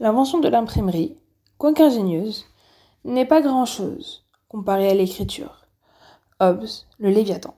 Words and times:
L'invention 0.00 0.40
de 0.40 0.48
l'imprimerie, 0.48 1.14
quoique 1.56 1.80
ingénieuse, 1.80 2.46
n'est 3.04 3.24
pas 3.24 3.40
grand-chose 3.40 4.24
comparée 4.48 4.88
à 4.88 4.94
l'écriture. 4.94 5.68
Hobbes, 6.40 6.66
le 6.98 7.10
Léviathan. 7.10 7.54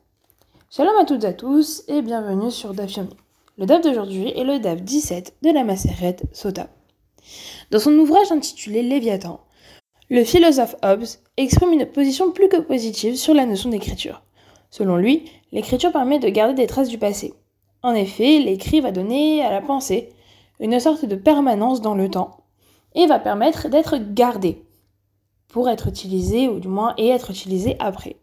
Shalom 0.68 0.94
à 1.00 1.07
toutes 1.07 1.25
et 1.25 1.28
à 1.28 1.33
tous 1.33 1.83
et 1.88 2.02
bienvenue 2.02 2.50
sur 2.50 2.75
DAF 2.75 2.91
Le 3.57 3.64
DAF 3.64 3.80
d'aujourd'hui 3.80 4.28
est 4.38 4.44
le 4.44 4.58
DAF 4.58 4.83
17 4.83 5.36
de 5.41 5.50
la 5.50 5.64
Macérette 5.64 6.25
Sota. 6.33 6.68
Dans 7.70 7.78
son 7.78 7.94
ouvrage 7.94 8.30
intitulé 8.30 8.82
Léviathan, 8.82 9.41
le 10.11 10.23
philosophe 10.23 10.77
Hobbes 10.82 11.07
exprime 11.39 11.73
une 11.73 11.87
position 11.87 12.32
plus 12.32 12.50
que 12.50 12.59
positive 12.59 13.16
sur 13.16 13.32
la 13.32 13.46
notion 13.46 13.71
d'écriture. 13.71 14.21
Selon 14.68 14.98
lui, 14.98 15.25
l'écriture 15.53 15.91
permet 15.91 16.18
de 16.18 16.29
garder 16.29 16.53
des 16.53 16.66
traces 16.66 16.91
du 16.91 16.98
passé. 16.98 17.32
En 17.82 17.95
effet, 17.95 18.41
l'écrit 18.41 18.82
va 18.82 18.93
donner 18.93 19.43
à 19.43 19.50
la 19.50 19.62
pensée 19.62 20.12
une 20.61 20.79
sorte 20.80 21.04
de 21.04 21.16
permanence 21.16 21.80
dans 21.80 21.95
le 21.95 22.11
temps 22.11 22.39
et 22.95 23.07
va 23.07 23.18
permettre 23.18 23.68
d'être 23.68 23.96
gardé 24.14 24.64
pour 25.49 25.68
être 25.68 25.89
utilisé 25.89 26.49
ou 26.49 26.58
du 26.58 26.68
moins 26.68 26.94
et 26.96 27.08
être 27.08 27.30
utilisé 27.30 27.76
après. 27.79 28.17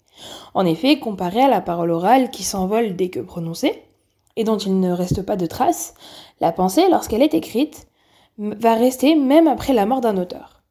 En 0.53 0.65
effet, 0.65 0.99
comparé 0.99 1.41
à 1.41 1.49
la 1.49 1.61
parole 1.61 1.91
orale 1.91 2.29
qui 2.29 2.43
s'envole 2.43 2.95
dès 2.95 3.09
que 3.09 3.19
prononcée 3.19 3.83
et 4.35 4.43
dont 4.43 4.57
il 4.57 4.79
ne 4.79 4.91
reste 4.91 5.21
pas 5.23 5.35
de 5.35 5.45
traces, 5.45 5.93
la 6.39 6.51
pensée, 6.51 6.89
lorsqu'elle 6.89 7.21
est 7.21 7.33
écrite, 7.33 7.87
va 8.37 8.73
rester 8.73 9.15
même 9.15 9.47
après 9.47 9.73
la 9.73 9.85
mort 9.85 10.01
d'un 10.01 10.17
auteur. 10.17 10.63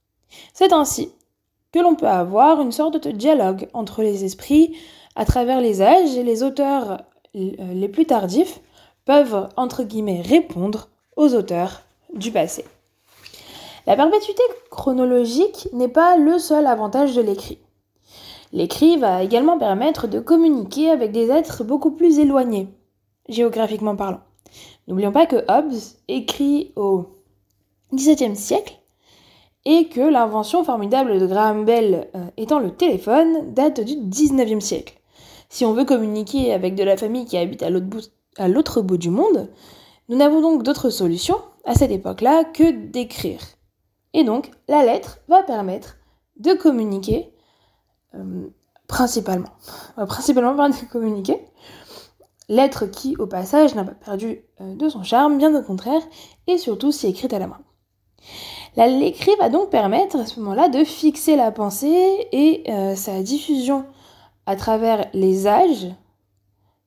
C'est 0.52 0.72
ainsi 0.72 1.12
que 1.72 1.78
l'on 1.78 1.94
peut 1.94 2.08
avoir 2.08 2.60
une 2.60 2.72
sorte 2.72 3.02
de 3.02 3.10
dialogue 3.12 3.68
entre 3.72 4.02
les 4.02 4.24
esprits 4.24 4.76
à 5.14 5.24
travers 5.24 5.60
les 5.60 5.80
âges 5.80 6.16
et 6.16 6.22
les 6.22 6.42
auteurs 6.42 7.02
euh, 7.34 7.74
les 7.74 7.88
plus 7.88 8.04
tardifs 8.04 8.60
peuvent 9.04 9.48
entre 9.56 9.84
guillemets 9.84 10.20
répondre 10.20 10.88
aux 11.16 11.34
auteurs 11.34 11.82
du 12.14 12.30
passé. 12.30 12.64
La 13.86 13.96
perpétuité 13.96 14.42
chronologique 14.70 15.68
n'est 15.72 15.88
pas 15.88 16.16
le 16.16 16.38
seul 16.38 16.66
avantage 16.66 17.16
de 17.16 17.22
l'écrit. 17.22 17.58
L'écrit 18.52 18.96
va 18.96 19.22
également 19.22 19.58
permettre 19.58 20.06
de 20.06 20.20
communiquer 20.20 20.90
avec 20.90 21.10
des 21.10 21.30
êtres 21.30 21.64
beaucoup 21.64 21.92
plus 21.92 22.18
éloignés, 22.18 22.68
géographiquement 23.28 23.96
parlant. 23.96 24.20
N'oublions 24.86 25.12
pas 25.12 25.26
que 25.26 25.44
Hobbes 25.48 25.78
écrit 26.08 26.72
au 26.76 27.06
XVIIe 27.94 28.36
siècle 28.36 28.78
et 29.64 29.88
que 29.88 30.00
l'invention 30.00 30.64
formidable 30.64 31.18
de 31.18 31.26
Graham 31.26 31.64
Bell 31.64 32.08
euh, 32.14 32.26
étant 32.36 32.58
le 32.58 32.72
téléphone 32.72 33.52
date 33.54 33.80
du 33.80 33.96
XIXe 33.96 34.64
siècle. 34.64 34.94
Si 35.48 35.64
on 35.64 35.72
veut 35.72 35.84
communiquer 35.84 36.52
avec 36.52 36.74
de 36.74 36.82
la 36.82 36.96
famille 36.96 37.26
qui 37.26 37.36
habite 37.36 37.62
à 37.62 37.70
l'autre 37.70 38.80
bout, 38.80 38.86
bout 38.86 38.96
du 38.96 39.10
monde, 39.10 39.50
nous 40.12 40.18
n'avons 40.18 40.42
donc 40.42 40.62
d'autre 40.62 40.90
solution 40.90 41.36
à 41.64 41.74
cette 41.74 41.90
époque-là 41.90 42.44
que 42.44 42.70
d'écrire. 42.70 43.40
Et 44.12 44.24
donc, 44.24 44.50
la 44.68 44.84
lettre 44.84 45.20
va 45.26 45.42
permettre 45.42 45.96
de 46.36 46.52
communiquer 46.52 47.32
euh, 48.14 48.46
principalement. 48.86 49.48
principalement 50.06 50.54
par 50.54 50.68
de 50.68 50.74
communiquer. 50.92 51.40
Lettre 52.50 52.84
qui, 52.84 53.16
au 53.16 53.26
passage, 53.26 53.74
n'a 53.74 53.84
pas 53.84 53.94
perdu 53.94 54.42
euh, 54.60 54.74
de 54.74 54.90
son 54.90 55.02
charme, 55.02 55.38
bien 55.38 55.54
au 55.58 55.62
contraire, 55.62 56.02
et 56.46 56.58
surtout 56.58 56.92
si 56.92 57.06
écrite 57.06 57.32
à 57.32 57.38
la 57.38 57.46
main. 57.46 57.60
L'écrit 58.76 59.34
va 59.38 59.48
donc 59.48 59.70
permettre 59.70 60.16
à 60.16 60.26
ce 60.26 60.40
moment-là 60.40 60.68
de 60.68 60.84
fixer 60.84 61.36
la 61.36 61.52
pensée 61.52 62.28
et 62.32 62.70
euh, 62.70 62.96
sa 62.96 63.22
diffusion 63.22 63.86
à 64.44 64.56
travers 64.56 65.08
les 65.14 65.46
âges, 65.46 65.88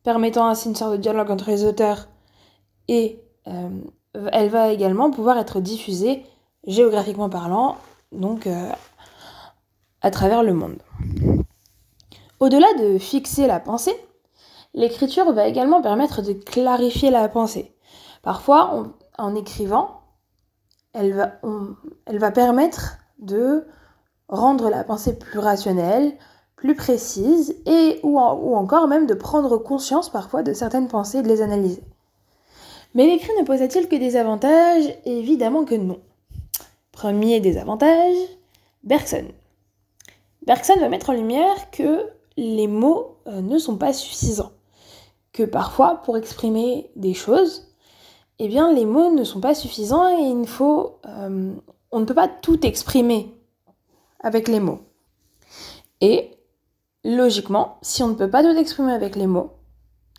permettant 0.03 0.45
ainsi 0.45 0.69
une 0.69 0.75
sorte 0.75 0.91
de 0.91 0.97
dialogue 0.97 1.31
entre 1.31 1.49
les 1.49 1.65
auteurs 1.65 2.07
et 2.87 3.19
euh, 3.47 3.69
elle 4.31 4.49
va 4.49 4.69
également 4.69 5.11
pouvoir 5.11 5.37
être 5.37 5.59
diffusée 5.59 6.25
géographiquement 6.67 7.29
parlant, 7.29 7.77
donc 8.11 8.47
euh, 8.47 8.69
à 10.01 10.11
travers 10.11 10.43
le 10.43 10.53
monde. 10.53 10.77
Au-delà 12.39 12.67
de 12.79 12.97
fixer 12.97 13.47
la 13.47 13.59
pensée, 13.59 13.95
l'écriture 14.73 15.31
va 15.31 15.47
également 15.47 15.81
permettre 15.81 16.21
de 16.21 16.33
clarifier 16.33 17.11
la 17.11 17.27
pensée. 17.29 17.73
Parfois, 18.21 18.87
en 19.17 19.35
écrivant, 19.35 20.01
elle 20.93 21.13
va, 21.13 22.31
permettre 22.31 22.97
de 23.19 23.67
rendre 24.27 24.69
la 24.69 24.83
pensée 24.83 25.17
plus 25.17 25.39
rationnelle, 25.39 26.13
plus 26.55 26.75
précise, 26.75 27.55
et 27.65 27.99
ou 28.03 28.17
encore 28.17 28.87
même 28.87 29.05
de 29.05 29.13
prendre 29.13 29.57
conscience 29.57 30.09
parfois 30.09 30.41
de 30.41 30.53
certaines 30.53 30.87
pensées 30.87 31.19
et 31.19 31.21
de 31.21 31.27
les 31.27 31.41
analyser. 31.41 31.83
Mais 32.95 33.05
l'écrit 33.07 33.33
ne 33.37 33.45
possède-t-il 33.45 33.89
que 33.89 33.97
des 33.97 34.15
avantages? 34.15 34.85
Évidemment 35.05 35.65
que 35.65 35.75
non. 35.75 35.99
Premier 36.93 37.41
désavantage, 37.41 38.15
Bergson. 38.83 39.25
Bergson 40.47 40.79
va 40.79 40.87
mettre 40.87 41.09
en 41.09 41.13
lumière 41.13 41.69
que 41.71 42.07
les 42.37 42.67
mots 42.67 43.17
euh, 43.27 43.41
ne 43.41 43.57
sont 43.57 43.75
pas 43.77 43.91
suffisants. 43.91 44.53
Que 45.33 45.43
parfois, 45.43 46.01
pour 46.03 46.17
exprimer 46.17 46.89
des 46.95 47.13
choses, 47.13 47.67
eh 48.39 48.47
bien, 48.47 48.71
les 48.71 48.85
mots 48.85 49.11
ne 49.11 49.25
sont 49.25 49.41
pas 49.41 49.55
suffisants 49.55 50.17
et 50.17 50.23
il 50.23 50.47
faut. 50.47 50.99
Euh, 51.05 51.53
on 51.91 51.99
ne 51.99 52.05
peut 52.05 52.13
pas 52.13 52.29
tout 52.29 52.65
exprimer 52.65 53.33
avec 54.21 54.47
les 54.47 54.61
mots. 54.61 54.79
Et 55.99 56.31
logiquement, 57.03 57.77
si 57.81 58.03
on 58.03 58.07
ne 58.07 58.13
peut 58.13 58.29
pas 58.29 58.41
tout 58.41 58.57
exprimer 58.57 58.93
avec 58.93 59.17
les 59.17 59.27
mots, 59.27 59.51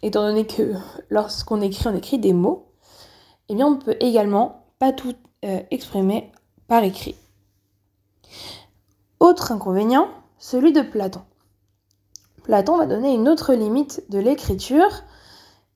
étant 0.03 0.27
donné 0.27 0.47
que 0.47 0.75
lorsqu'on 1.09 1.61
écrit, 1.63 1.87
on 1.89 1.97
écrit 1.97 2.19
des 2.19 2.33
mots, 2.33 2.66
eh 3.49 3.55
bien 3.55 3.67
on 3.67 3.77
peut 3.77 3.97
également 4.01 4.67
pas 4.79 4.93
tout 4.93 5.15
euh, 5.45 5.61
exprimer 5.71 6.33
par 6.69 6.83
écrit. 6.83 7.17
Autre 9.21 9.53
inconvénient, 9.53 10.09
celui 10.39 10.73
de 10.73 10.83
Platon. 10.83 11.23
Platon 12.43 12.77
va 12.79 12.87
donner 12.87 13.15
une 13.15 13.29
autre 13.29 13.55
limite 13.55 14.05
de 14.11 14.19
l'écriture, 14.19 14.91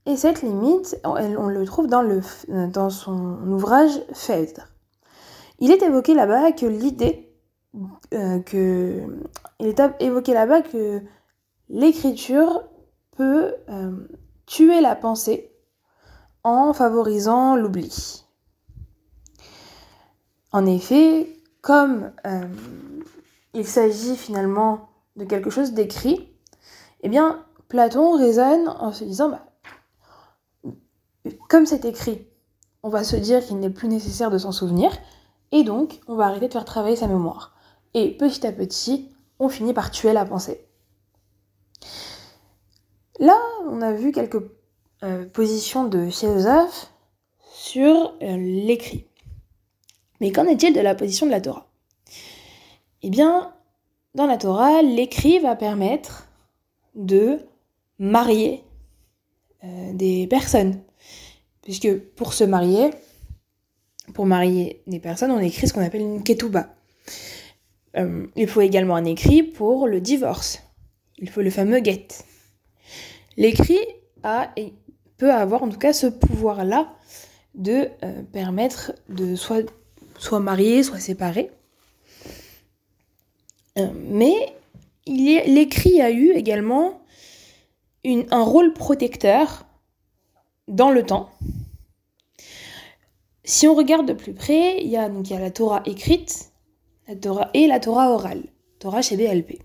et 0.07 0.17
cette 0.17 0.43
limite, 0.43 0.99
on, 1.05 1.49
le 1.49 1.65
trouve 1.65 1.87
dans, 1.87 2.03
dans 2.49 2.91
son 2.91 3.37
ouvrage 3.49 4.01
Phèdre. 4.13 4.67
Il 5.59 5.71
est 5.71 5.83
évoqué 5.83 6.15
là-bas 6.15 6.53
que 6.53 6.67
l'idée 6.67 7.31
euh, 8.15 8.41
est 9.61 9.83
évoqué 10.01 10.35
là-bas 10.35 10.63
que 10.63 11.03
l'écriture 11.69 12.65
peut 13.17 13.55
euh, 13.69 13.93
tuer 14.47 14.81
la 14.81 14.97
pensée 14.97 15.50
en 16.45 16.73
favorisant 16.73 17.57
l'oubli. 17.57 18.25
En 20.53 20.67
effet, 20.67 21.37
comme 21.61 22.13
euh, 22.27 22.49
il 23.55 23.67
s'agit 23.67 24.17
finalement 24.17 24.91
de 25.17 25.25
quelque 25.25 25.51
chose 25.51 25.73
d'écrit, 25.73 26.29
eh 27.03 27.09
bien, 27.09 27.45
Platon 27.69 28.17
raisonne 28.17 28.69
en 28.69 28.93
se 28.93 29.05
disant, 29.05 29.31
bah, 29.31 29.47
comme 31.49 31.67
c'est 31.67 31.85
écrit, 31.85 32.27
on 32.83 32.89
va 32.89 33.05
se 33.05 33.17
dire 33.17 33.45
qu'il 33.45 33.59
n'est 33.59 33.71
plus 33.71 33.89
nécessaire 33.89 34.31
de 34.31 34.39
s'en 34.39 34.53
souvenir, 34.53 34.91
et 35.53 35.65
donc 35.65 36.01
on 36.09 36.17
va 36.17 36.27
arrêter 36.27 36.49
de 36.49 36.53
faire 36.53 36.65
travailler 36.65 36.97
sa 36.97 37.07
mémoire. 37.07 37.55
Et 37.95 38.17
petit 38.17 38.47
à 38.47 38.53
petit, 38.53 39.15
on 39.39 39.49
finit 39.49 39.75
par 39.75 39.91
tuer 39.91 40.13
la 40.13 40.25
pensée. 40.25 40.67
Là, 43.19 43.37
on 43.69 43.83
a 43.83 43.93
vu 43.93 44.13
quelques 44.13 44.43
euh, 45.03 45.25
position 45.25 45.85
de 45.85 46.11
philosophe 46.11 46.93
sur 47.55 48.15
euh, 48.21 48.37
l'écrit. 48.37 49.07
Mais 50.21 50.31
qu'en 50.31 50.45
est-il 50.45 50.75
de 50.75 50.81
la 50.81 50.95
position 50.95 51.25
de 51.25 51.31
la 51.31 51.41
Torah? 51.41 51.67
Eh 53.03 53.09
bien, 53.09 53.55
dans 54.15 54.27
la 54.27 54.37
Torah, 54.37 54.83
l'écrit 54.83 55.39
va 55.39 55.57
permettre 55.57 56.29
de 56.95 57.39
marier 57.99 58.63
euh, 59.65 59.93
des 59.95 60.27
personnes. 60.27 60.83
Puisque 61.63 61.97
pour 61.99 62.35
se 62.35 62.45
marier, 62.45 62.91
pour 64.13 64.27
marier 64.27 64.83
des 64.87 65.01
personnes, 65.01 65.31
on 65.31 65.39
écrit 65.39 65.67
ce 65.67 65.73
qu'on 65.73 65.85
appelle 65.85 66.03
une 66.03 66.23
ketouba. 66.23 66.75
il 67.95 68.49
faut 68.49 68.61
également 68.61 68.97
un 68.97 69.07
écrit 69.07 69.43
pour 69.43 69.87
le 69.87 70.03
divorce. 70.03 70.63
Il 71.17 71.31
faut 71.31 71.41
le 71.41 71.51
fameux 71.51 71.83
get. 71.83 72.09
L'écrit 73.39 73.81
a 74.23 74.53
peut 75.21 75.33
avoir 75.33 75.63
en 75.63 75.69
tout 75.69 75.79
cas 75.79 75.93
ce 75.93 76.07
pouvoir-là 76.07 76.95
de 77.55 77.91
euh, 78.03 78.23
permettre 78.33 78.93
de 79.11 79.37
soit, 79.37 79.71
soit 80.19 80.41
marier, 80.41 80.83
soit 80.83 80.99
séparer. 80.99 81.51
Euh, 83.79 83.89
mais 84.09 84.33
l'écrit 85.07 86.01
a 86.01 86.11
eu 86.11 86.31
également 86.31 87.03
une, 88.03 88.25
un 88.31 88.43
rôle 88.43 88.73
protecteur 88.73 89.67
dans 90.69 90.91
le 90.91 91.03
temps. 91.03 91.29
Si 93.45 93.69
on 93.69 93.75
regarde 93.75 94.07
de 94.07 94.15
plus 94.15 94.33
près, 94.33 94.83
il 94.83 94.89
y 94.89 94.97
a, 94.97 95.11
donc, 95.11 95.29
il 95.29 95.35
y 95.35 95.37
a 95.37 95.41
la 95.41 95.51
Torah 95.51 95.83
écrite 95.85 96.51
la 97.09 97.17
Torah 97.17 97.51
et 97.53 97.67
la 97.67 97.79
Torah 97.79 98.11
orale, 98.11 98.45
Torah 98.79 99.03
chez 99.03 99.17
BLP. 99.17 99.59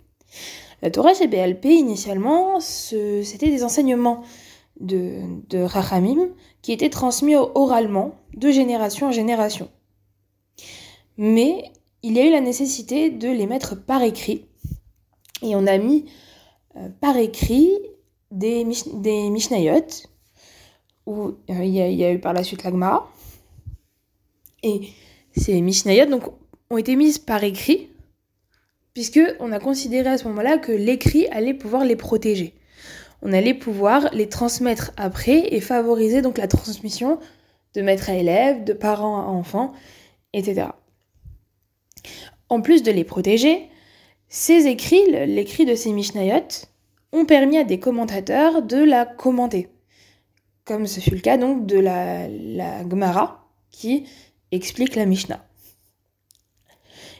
La 0.82 0.92
Torah 0.92 1.14
chez 1.14 1.28
BLP, 1.28 1.66
initialement, 1.66 2.60
c'était 2.60 3.50
des 3.50 3.64
enseignements 3.64 4.24
de, 4.80 5.22
de 5.50 5.68
qui 6.62 6.72
était 6.72 6.90
transmis 6.90 7.36
oralement 7.36 8.16
de 8.36 8.52
génération 8.52 9.08
en 9.08 9.12
génération. 9.12 9.70
mais 11.18 11.72
il 12.04 12.14
y 12.14 12.20
a 12.20 12.28
eu 12.28 12.32
la 12.32 12.42
nécessité 12.42 13.10
de 13.10 13.30
les 13.30 13.48
mettre 13.48 13.76
par 13.76 14.04
écrit. 14.04 14.46
Et 15.42 15.56
on 15.56 15.66
a 15.66 15.80
mis 15.80 16.06
euh, 16.76 16.88
par 17.02 17.18
écrit 17.18 17.72
des, 18.30 18.64
des 18.94 19.30
Mishnayot, 19.32 19.88
où 21.08 21.34
il 21.50 21.66
y, 21.66 22.04
a 22.04 22.12
eu 22.12 22.20
par 22.20 22.34
la 22.34 22.44
suite 22.44 22.64
l'Agmara. 22.64 23.12
Et 24.62 24.82
ces 25.36 25.62
Mishnayot 25.62 26.06
donc, 26.06 26.24
ont 26.70 26.78
été 26.78 26.96
mises 26.96 27.18
par 27.18 27.44
écrit, 27.44 27.90
puisque 28.94 29.22
on 29.40 29.52
a 29.52 29.60
considéré 29.60 30.10
à 30.10 30.20
ce 30.20 30.28
moment-là 30.28 30.60
que 30.60 30.72
l'écrit 30.72 31.28
allait 31.30 31.56
pouvoir 31.56 31.86
les 31.86 31.96
protéger. 31.96 32.54
On 33.28 33.34
allait 33.34 33.56
pouvoir 33.56 34.08
les 34.14 34.30
transmettre 34.30 34.92
après 34.98 35.52
et 35.52 35.60
favoriser 35.60 36.22
donc 36.22 36.38
la 36.38 36.48
transmission 36.48 37.20
de 37.74 37.82
maître 37.82 38.12
à 38.12 38.14
élève, 38.14 38.64
de 38.64 38.72
parents 38.72 39.20
à 39.20 39.26
enfants, 39.26 39.74
etc. 40.34 40.68
En 42.50 42.62
plus 42.62 42.84
de 42.84 42.92
les 42.92 43.04
protéger, 43.04 43.68
ces 44.30 44.68
écrits, 44.68 45.10
l'écrit 45.10 45.66
de 45.66 45.74
ces 45.74 45.92
Mishnayot, 45.92 46.68
ont 47.14 47.26
permis 47.26 47.58
à 47.58 47.64
des 47.64 47.80
commentateurs 47.80 48.62
de 48.62 48.78
la 48.78 49.08
commenter. 49.08 49.70
Comme 50.64 50.86
ce 50.86 51.00
fut 51.00 51.16
le 51.16 51.22
cas 51.22 51.40
donc 51.40 51.66
de 51.66 51.80
la, 51.80 52.28
la 52.28 52.88
Gemara 52.88 53.50
qui 53.72 54.06
explique 54.52 54.96
la 54.96 55.08
Mishnah. 55.08 55.44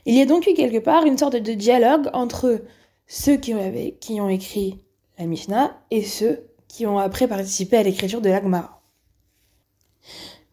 Il 0.06 0.14
y 0.14 0.22
a 0.22 0.28
donc 0.28 0.46
eu 0.46 0.54
quelque 0.54 0.78
part 0.78 1.04
une 1.06 1.18
sorte 1.18 1.36
de 1.36 1.54
dialogue 1.56 2.12
entre 2.14 2.62
ceux 3.08 3.38
qui, 3.38 3.56
qui 4.00 4.22
ont 4.22 4.30
écrit 4.30 4.85
la 5.18 5.26
Mishnah 5.26 5.78
et 5.92 6.04
ceux 6.04 6.48
qui 6.68 6.86
ont 6.86 6.98
après 6.98 7.28
participé 7.28 7.78
à 7.78 7.84
l'écriture 7.84 8.22
de 8.22 8.30
la 8.30 8.42
Gemara. 8.42 8.82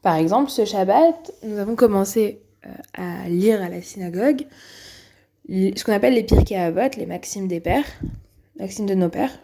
Par 0.02 0.16
exemple, 0.16 0.50
ce 0.50 0.64
Shabbat, 0.64 1.32
nous 1.42 1.58
avons 1.58 1.76
commencé 1.76 2.42
euh, 2.66 2.70
à 2.94 3.28
lire 3.28 3.62
à 3.62 3.68
la 3.68 3.82
synagogue 3.82 4.46
ce 5.48 5.84
qu'on 5.84 5.92
appelle 5.92 6.14
les 6.14 6.22
Pirkei 6.22 6.56
Avot, 6.56 6.96
les 6.96 7.06
maximes 7.06 7.48
des 7.48 7.60
pères, 7.60 7.86
maximes 8.58 8.86
de 8.86 8.94
nos 8.94 9.08
pères, 9.08 9.38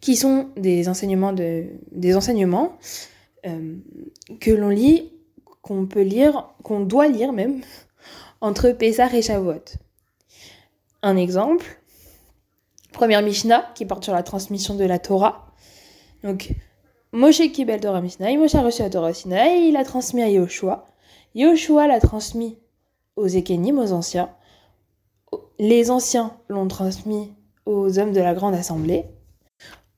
qui 0.00 0.16
sont 0.16 0.50
des 0.56 0.88
enseignements, 0.88 1.32
de, 1.32 1.66
des 1.92 2.16
enseignements 2.16 2.76
euh, 3.46 3.76
que 4.40 4.50
l'on 4.50 4.68
lit, 4.68 5.12
qu'on 5.60 5.86
peut 5.86 6.02
lire, 6.02 6.48
qu'on 6.62 6.80
doit 6.80 7.08
lire 7.08 7.32
même, 7.32 7.60
entre 8.40 8.70
Pessah 8.70 9.14
et 9.14 9.22
Shavuot. 9.22 9.64
Un 11.02 11.16
exemple, 11.16 11.81
première 12.92 13.22
Mishnah 13.22 13.64
qui 13.74 13.84
porte 13.86 14.04
sur 14.04 14.12
la 14.12 14.22
transmission 14.22 14.74
de 14.74 14.84
la 14.84 14.98
Torah. 14.98 15.46
Donc, 16.22 16.54
Moshe 17.12 17.42
Kibel 17.52 17.80
Torah 17.80 18.00
Mishnah, 18.00 18.34
Moshe 18.36 18.54
a 18.54 18.62
reçu 18.62 18.82
la 18.82 18.90
Torah 18.90 19.12
Sinaï, 19.12 19.68
il 19.68 19.76
a 19.76 19.84
transmis 19.84 20.22
à 20.22 20.28
Yoshua. 20.28 20.86
Yoshua 21.34 21.86
l'a 21.86 22.00
transmis 22.00 22.58
aux 23.16 23.26
Ekenim, 23.26 23.78
aux 23.78 23.92
anciens. 23.92 24.30
Les 25.58 25.90
anciens 25.90 26.32
l'ont 26.48 26.68
transmis 26.68 27.32
aux 27.66 27.98
hommes 27.98 28.12
de 28.12 28.20
la 28.20 28.34
grande 28.34 28.54
assemblée. 28.54 29.04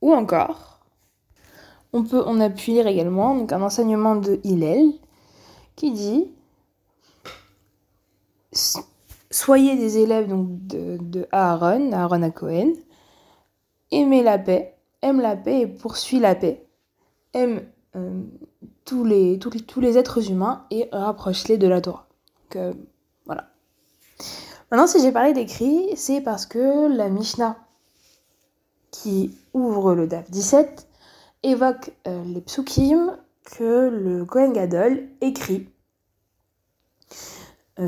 Ou 0.00 0.12
encore, 0.12 0.80
on, 1.92 2.02
peut, 2.02 2.22
on 2.26 2.40
a 2.40 2.50
pu 2.50 2.72
lire 2.72 2.86
également 2.86 3.34
donc, 3.36 3.52
un 3.52 3.62
enseignement 3.62 4.16
de 4.16 4.40
Hillel 4.42 4.90
qui 5.76 5.92
dit 5.92 6.30
Soyez 9.30 9.76
des 9.76 9.98
élèves 9.98 10.28
donc, 10.28 10.46
de 10.66 11.26
Aaron, 11.32 11.92
Aaron 11.92 12.22
à 12.22 12.30
Cohen, 12.30 12.72
aimez 13.90 14.22
la 14.22 14.38
paix, 14.38 14.76
aime 15.02 15.20
la 15.20 15.36
paix 15.36 15.60
et 15.60 15.66
poursuit 15.66 16.20
la 16.20 16.34
paix, 16.34 16.66
aime 17.32 17.62
euh, 17.96 18.22
tous, 18.84 19.04
les, 19.04 19.38
êtres 19.98 20.30
humains 20.30 20.66
et 20.70 20.88
rapproche-les 20.92 21.58
de 21.58 21.66
la 21.68 21.80
Torah. 21.80 22.06
Donc, 22.42 22.56
euh, 22.56 22.72
voilà. 23.26 23.48
Maintenant, 24.70 24.86
si 24.86 25.00
j'ai 25.00 25.12
parlé 25.12 25.32
d'écrit, 25.32 25.96
c'est 25.96 26.20
parce 26.20 26.46
que 26.46 26.88
la 26.94 27.08
Mishnah 27.08 27.56
qui 28.90 29.36
ouvre 29.52 29.94
le 29.94 30.06
DAF 30.06 30.30
17 30.30 30.88
évoque 31.42 31.92
euh, 32.06 32.24
les 32.24 32.40
psukim 32.40 33.16
que 33.44 33.88
le 33.88 34.24
Kohen 34.24 34.52
Gadol 34.52 35.08
écrit 35.20 35.68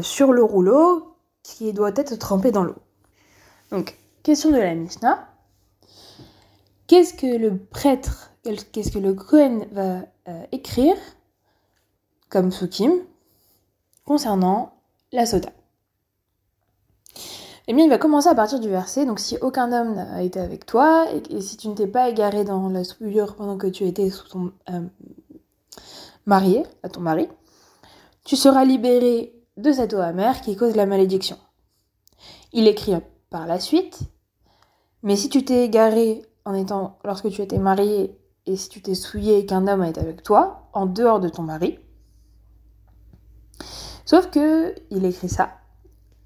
sur 0.03 0.33
le 0.33 0.43
rouleau 0.43 1.17
qui 1.43 1.73
doit 1.73 1.93
être 1.95 2.17
trempé 2.17 2.51
dans 2.51 2.65
l'eau. 2.65 2.75
Donc, 3.71 3.97
question 4.23 4.51
de 4.51 4.57
la 4.57 4.75
Mishnah. 4.75 5.29
Qu'est-ce 6.87 7.15
que 7.15 7.27
le 7.27 7.57
prêtre, 7.57 8.33
qu'est-ce 8.73 8.93
que 8.93 8.99
le 8.99 9.15
Kohen 9.15 9.67
va 9.73 10.01
euh, 10.29 10.47
écrire 10.53 10.97
comme 12.29 12.51
psukim 12.51 12.93
concernant 14.05 14.75
la 15.13 15.27
sota 15.27 15.51
eh 17.69 17.75
bien, 17.75 17.85
il 17.85 17.91
va 17.91 17.99
commencer 17.99 18.29
à 18.29 18.35
partir 18.35 18.61
du 18.61 18.69
verset. 18.69 19.07
Donc, 19.07 19.19
si 19.19 19.37
aucun 19.41 19.73
homme 19.73 19.97
n'a 19.97 20.23
été 20.23 20.39
avec 20.39 20.67
toi, 20.67 21.07
et, 21.31 21.41
si 21.41 21.57
tu 21.57 21.69
ne 21.69 21.75
t'es 21.75 21.89
pas 21.89 22.09
égaré 22.09 22.45
dans 22.45 22.69
la 22.69 22.85
souillure 22.85 23.35
pendant 23.35 23.59
que 23.59 23.67
tu 23.67 23.85
étais 23.85 24.09
sous 24.11 24.53
euh, 24.71 24.83
marié, 26.27 26.63
à 26.85 26.89
ton 26.89 27.01
mari, 27.01 27.29
tu 28.25 28.37
seras 28.37 28.65
libéré 28.65 29.35
de 29.57 29.73
cette 29.73 29.95
eau 29.95 30.01
amère 30.01 30.43
qui 30.43 30.55
cause 30.55 30.77
la 30.77 30.87
malédiction. 30.87 31.39
Il 32.53 32.69
écrit 32.69 32.95
par 33.31 33.49
la 33.49 33.59
suite, 33.59 33.99
mais 35.03 35.17
si 35.17 35.29
tu 35.29 35.45
t'es 35.45 35.65
égaré 35.65 36.23
en 36.47 36.55
étant, 36.55 36.99
lorsque 37.05 37.29
tu 37.29 37.43
étais 37.43 37.59
marié, 37.59 38.17
et 38.47 38.57
si 38.57 38.69
tu 38.69 38.81
t'es 38.81 38.95
souillé 38.95 39.39
et 39.39 39.47
qu'un 39.47 39.67
homme 39.67 39.83
été 39.83 40.01
avec 40.01 40.23
toi, 40.23 40.69
en 40.73 40.87
dehors 40.87 41.19
de 41.19 41.29
ton 41.29 41.43
mari, 41.43 41.79
sauf 44.05 44.31
que 44.31 44.73
il 44.91 45.05
écrit 45.05 45.29
ça. 45.29 45.59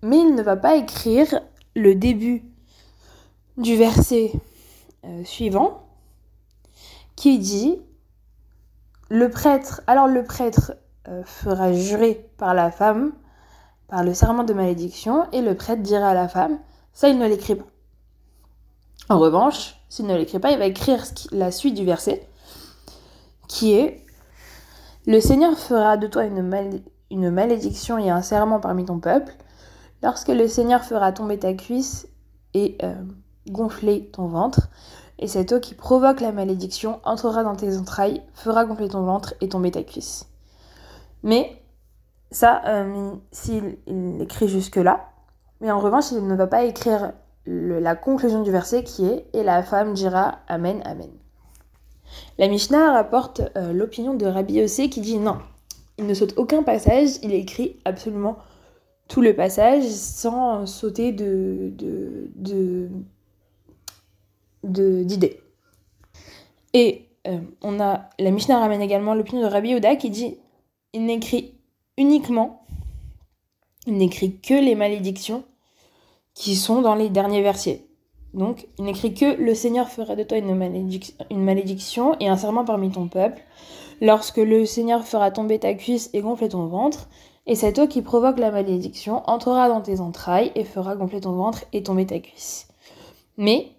Mais 0.03 0.19
il 0.19 0.35
ne 0.35 0.43
va 0.43 0.57
pas 0.57 0.77
écrire 0.77 1.41
le 1.75 1.95
début 1.95 2.45
du 3.57 3.77
verset 3.77 4.33
euh, 5.05 5.25
suivant 5.25 5.87
qui 7.17 7.39
dit 7.39 7.79
le 9.09 9.29
prêtre 9.31 9.83
alors 9.87 10.07
le 10.07 10.25
prêtre 10.25 10.75
euh, 11.09 11.23
fera 11.25 11.73
jurer 11.73 12.31
par 12.39 12.55
la 12.55 12.71
femme 12.71 13.13
par 13.89 14.05
le 14.05 14.15
serment 14.15 14.45
de 14.45 14.55
malédiction 14.55 15.31
et 15.33 15.43
le 15.43 15.55
prêtre 15.55 15.83
dira 15.83 16.09
à 16.09 16.15
la 16.15 16.29
femme 16.29 16.59
ça 16.93 17.09
il 17.09 17.19
ne 17.19 17.27
l'écrit 17.27 17.57
pas 17.57 17.67
en 19.11 19.19
revanche 19.19 19.77
s'il 19.91 20.07
ne 20.07 20.17
l'écrit 20.17 20.39
pas 20.39 20.53
il 20.53 20.59
va 20.59 20.65
écrire 20.65 21.05
la 21.33 21.51
suite 21.51 21.75
du 21.75 21.85
verset 21.85 22.27
qui 23.49 23.75
est 23.75 24.07
le 25.07 25.21
Seigneur 25.21 25.59
fera 25.59 25.97
de 25.99 26.07
toi 26.07 26.25
une, 26.25 27.31
malédiction 27.31 27.99
et 27.99 28.11
un 28.11 28.23
serment 28.23 28.61
parmi 28.61 28.85
ton 28.85 29.01
peuple 29.01 29.35
Lorsque 30.03 30.29
le 30.29 30.49
Seigneur 30.49 30.83
fera 30.83 31.13
tomber 31.13 31.39
ta 31.39 31.53
cuisse 31.53 32.09
et 32.55 32.79
euh, 32.83 32.95
gonfler 33.49 34.11
ton 34.13 34.29
ventre, 34.29 34.69
et 35.19 35.29
cette 35.29 35.53
eau 35.53 35.61
qui 35.61 35.75
provoque 35.75 36.21
la 36.21 36.33
malédiction 36.33 37.01
entrera 37.05 37.45
dans 37.45 37.55
tes 37.55 37.77
entrailles, 37.77 38.23
fera 38.33 38.65
gonfler 38.65 38.89
ton 38.89 39.03
ventre 39.03 39.35
et 39.43 39.51
tomber 39.51 39.71
ta 39.71 39.83
cuisse. 39.83 40.27
Mais 41.23 41.63
ça, 42.31 42.63
euh, 42.67 43.13
s'il 43.31 43.77
écrit 44.21 44.49
jusque-là, 44.49 45.11
mais 45.61 45.71
en 45.71 45.81
revanche, 45.81 46.13
il 46.13 46.27
ne 46.27 46.35
va 46.35 46.47
pas 46.47 46.65
écrire 46.65 47.13
la 47.47 47.97
conclusion 47.97 48.43
du 48.43 48.51
verset 48.51 48.85
qui 48.85 49.07
est 49.07 49.27
Et 49.33 49.43
la 49.43 49.63
femme 49.63 49.95
dira 49.95 50.41
Amen, 50.49 50.83
Amen. 50.85 51.11
La 52.39 52.49
Mishnah 52.49 52.93
rapporte 52.93 53.43
euh, 53.57 53.73
l'opinion 53.73 54.15
de 54.15 54.27
Rabbi 54.27 54.55
Yossé 54.55 54.91
qui 54.91 55.01
dit 55.01 55.19
non, 55.19 55.39
il 55.99 56.07
ne 56.07 56.15
saute 56.15 56.35
aucun 56.37 56.63
passage, 56.63 57.11
il 57.23 57.33
écrit 57.33 57.77
absolument 57.85 58.39
tout 59.09 59.21
le 59.21 59.35
passage 59.35 59.85
sans 59.85 60.67
sauter 60.67 61.13
de, 61.13 61.73
d'idées. 64.63 65.41
Et 66.73 67.07
euh, 67.27 67.39
on 67.63 67.81
a 67.81 68.09
la 68.19 68.31
Mishnah 68.31 68.61
ramène 68.61 68.83
également 68.83 69.15
l'opinion 69.15 69.43
de 69.43 69.53
Rabbi 69.53 69.75
Oda 69.75 69.97
qui 69.97 70.11
dit 70.11 70.39
il 70.93 71.05
n'écrit 71.05 71.55
uniquement, 71.99 72.65
il 73.87 73.97
n'écrit 73.97 74.39
que 74.39 74.55
les 74.55 74.75
malédictions 74.75 75.45
qui 76.35 76.57
sont 76.57 76.83
dans 76.83 76.95
les 76.95 77.11
derniers 77.11 77.43
versets. 77.43 77.87
Donc, 78.35 78.69
il 78.79 78.85
n'écrit 78.85 79.15
que 79.15 79.41
le 79.41 79.55
Seigneur 79.55 79.89
fera 79.89 80.15
de 80.15 80.23
toi 80.23 80.39
une, 80.39 80.55
malédiction 81.45 82.17
et 82.21 82.29
un 82.29 82.37
serment 82.37 82.65
parmi 82.65 82.91
ton 82.91 83.09
peuple. 83.09 83.43
Lorsque 84.01 84.37
le 84.37 84.65
Seigneur 84.65 85.05
fera 85.05 85.31
tomber 85.31 85.59
ta 85.59 85.75
cuisse 85.75 86.11
et 86.13 86.21
gonfler 86.21 86.49
ton 86.49 86.67
ventre, 86.67 87.09
et 87.47 87.55
cette 87.55 87.79
eau 87.79 87.89
qui 87.89 88.03
provoque 88.03 88.39
la 88.39 88.51
malédiction 88.51 89.29
entrera 89.29 89.69
dans 89.69 89.81
tes 89.81 90.01
entrailles 90.01 90.53
et 90.55 90.65
fera 90.65 90.95
gonfler 90.95 91.21
ton 91.21 91.33
ventre 91.33 91.65
et 91.73 91.83
tomber 91.83 92.07
ta 92.07 92.21
cuisse. 92.21 92.69
Mais, 93.37 93.73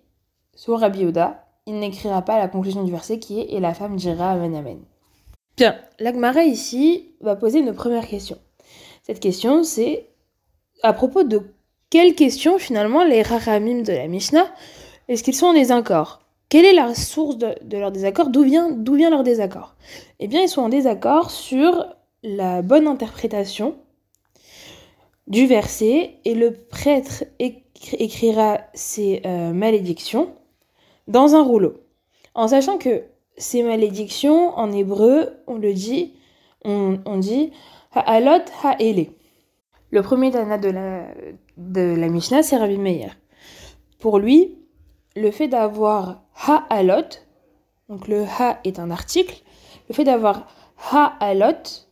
sur 0.55 0.79
Rabbi 0.79 1.05
Oda, 1.05 1.45
il 1.65 1.79
n'écrira 1.79 2.21
pas 2.21 2.37
la 2.37 2.47
conclusion 2.47 2.83
du 2.83 2.91
verset 2.91 3.19
qui 3.19 3.39
est 3.39 3.53
Et 3.53 3.59
la 3.59 3.73
femme 3.73 3.95
dira 3.95 4.31
Amen 4.31 4.55
Amen. 4.55 4.79
Bien, 5.57 5.75
l'Agmara 5.99 6.43
ici 6.43 7.13
va 7.21 7.35
poser 7.35 7.59
une 7.59 7.73
première 7.73 8.07
question. 8.07 8.37
Cette 9.03 9.19
question, 9.19 9.63
c'est 9.63 10.09
à 10.83 10.93
propos 10.93 11.23
de 11.23 11.41
quelle 11.91 12.15
question 12.15 12.57
finalement 12.57 13.03
les 13.03 13.21
Rahamim 13.21 13.83
de 13.83 13.93
la 13.93 14.07
Mishnah 14.07 14.47
est-ce 15.11 15.23
qu'ils 15.23 15.35
sont 15.35 15.47
en 15.47 15.53
désaccord? 15.53 16.21
Quelle 16.47 16.63
est 16.63 16.71
la 16.71 16.95
source 16.95 17.37
de, 17.37 17.53
leur 17.69 17.91
désaccord? 17.91 18.29
D'où 18.29 18.43
vient, 18.43 19.09
leur 19.09 19.23
désaccord? 19.23 19.75
Eh 20.21 20.27
bien, 20.27 20.41
ils 20.41 20.47
sont 20.47 20.61
en 20.61 20.69
désaccord 20.69 21.31
sur 21.31 21.85
la 22.23 22.61
bonne 22.61 22.87
interprétation 22.87 23.75
du 25.27 25.47
verset 25.47 26.15
et 26.23 26.33
le 26.33 26.53
prêtre 26.53 27.25
écrira 27.39 28.59
ces 28.73 29.21
euh, 29.25 29.51
malédictions 29.51 30.33
dans 31.09 31.35
un 31.35 31.43
rouleau. 31.43 31.73
En 32.33 32.47
sachant 32.47 32.77
que 32.77 33.03
ces 33.35 33.63
malédictions, 33.63 34.57
en 34.57 34.71
hébreu, 34.71 35.29
on 35.47 35.55
le 35.55 35.73
dit, 35.73 36.13
on, 36.63 37.17
dit 37.17 37.51
Ha'alot 37.93 38.45
Ha'ele. 38.63 39.07
Le 39.91 40.01
premier 40.01 40.31
Tana 40.31 40.57
de 40.57 40.69
la, 40.69 41.07
de 41.57 41.95
la 41.95 42.07
Mishnah, 42.07 42.43
c'est 42.43 42.55
Rabbi 42.55 42.77
Meir. 42.77 43.15
Pour 43.99 44.19
lui, 44.19 44.57
le 45.15 45.31
fait 45.31 45.49
d'avoir 45.49 46.23
Ha'alot, 46.47 47.19
donc 47.89 48.07
le 48.07 48.23
Ha 48.23 48.59
est 48.63 48.79
un 48.79 48.89
article, 48.89 49.43
le 49.89 49.93
fait 49.93 50.05
d'avoir 50.05 50.47
Ha'alot 50.91 51.87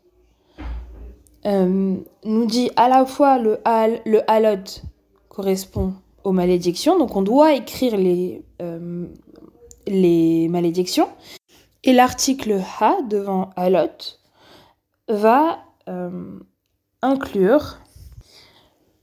euh, 1.45 1.95
nous 2.23 2.45
dit 2.45 2.71
à 2.75 2.89
la 2.89 3.05
fois 3.05 3.37
le 3.37 3.59
le 4.05 4.29
Halot 4.29 4.81
correspond 5.29 5.93
aux 6.23 6.31
malédictions, 6.31 6.97
donc 6.97 7.15
on 7.15 7.21
doit 7.21 7.53
écrire 7.53 7.95
les, 7.95 8.43
euh, 8.61 9.07
malédictions, 10.49 11.09
et 11.83 11.93
l'article 11.93 12.61
Ha 12.79 12.97
devant 13.09 13.51
Halot 13.55 14.17
va 15.07 15.59
euh, 15.87 16.39
inclure 17.01 17.79